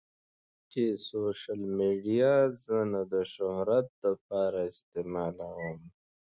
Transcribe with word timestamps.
چې 0.71 0.81
سوشل 1.09 1.61
ميډيا 1.77 2.33
زۀ 2.63 2.79
نۀ 2.91 3.01
د 3.13 3.15
شهرت 3.33 3.87
د 4.01 4.03
پاره 4.25 4.61
استعمالووم 4.71 5.79